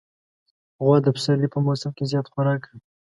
[0.83, 2.79] غوا د پسرلي په موسم کې زیات خوراک کوي.